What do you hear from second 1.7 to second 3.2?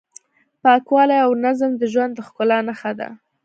د ژوند د ښکلا نښه ده.